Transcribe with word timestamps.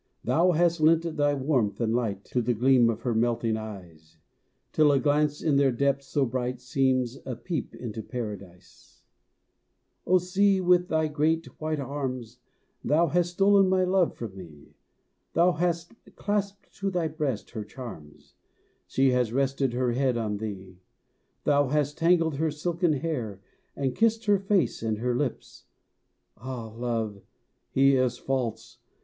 Thou 0.23 0.53
hast 0.53 0.81
lent 0.81 1.15
thy 1.15 1.35
warmth 1.35 1.79
and 1.79 1.93
light 1.93 2.23
To 2.25 2.41
the 2.41 2.55
gleam 2.55 2.89
of 2.89 3.01
her 3.01 3.13
melting 3.13 3.55
eyes, 3.55 4.17
Till 4.71 4.91
a 4.91 4.99
glance 4.99 5.43
in 5.43 5.57
their 5.57 5.71
depths 5.71 6.07
so 6.07 6.25
bright 6.25 6.59
Seems 6.59 7.19
a 7.23 7.35
peep 7.35 7.75
into 7.75 8.01
Paradise. 8.01 9.03
O 10.07 10.17
sea, 10.17 10.59
with 10.59 10.87
thy 10.87 11.07
great 11.07 11.45
white 11.61 11.79
arms, 11.79 12.39
Thou 12.83 13.09
hast 13.09 13.33
stolen 13.33 13.69
my 13.69 13.83
love 13.83 14.15
from 14.15 14.35
me! 14.35 14.73
Thou 15.33 15.51
hast 15.51 15.91
clasped 16.15 16.75
to 16.77 16.89
thy 16.89 17.07
breast 17.07 17.51
her 17.51 17.63
charms; 17.63 18.33
She 18.87 19.11
has 19.11 19.31
rested 19.31 19.73
her 19.73 19.91
head 19.91 20.17
on 20.17 20.37
thee. 20.37 20.79
Thou 21.43 21.67
hast 21.67 21.99
tangled 21.99 22.37
her 22.37 22.49
silken 22.49 22.93
hair, 22.93 23.39
And 23.75 23.95
kissed 23.95 24.25
her 24.25 24.39
face 24.39 24.81
and 24.81 24.97
her 24.97 25.15
lips 25.15 25.65
Ah! 26.37 26.69
Love, 26.69 27.21
he 27.69 27.95
is 27.97 28.17
false! 28.17 28.79